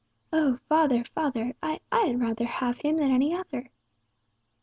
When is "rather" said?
2.21-2.45